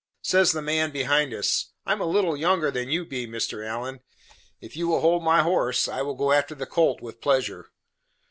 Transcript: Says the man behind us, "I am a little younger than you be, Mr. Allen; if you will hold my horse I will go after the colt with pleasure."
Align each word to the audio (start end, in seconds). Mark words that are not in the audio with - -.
Says 0.23 0.51
the 0.51 0.63
man 0.63 0.89
behind 0.89 1.31
us, 1.31 1.73
"I 1.85 1.91
am 1.91 2.01
a 2.01 2.07
little 2.07 2.35
younger 2.35 2.71
than 2.71 2.89
you 2.89 3.05
be, 3.05 3.27
Mr. 3.27 3.63
Allen; 3.63 3.99
if 4.59 4.75
you 4.75 4.87
will 4.87 5.01
hold 5.01 5.23
my 5.23 5.43
horse 5.43 5.87
I 5.87 6.01
will 6.01 6.15
go 6.15 6.31
after 6.31 6.55
the 6.55 6.65
colt 6.65 7.03
with 7.03 7.21
pleasure." 7.21 7.69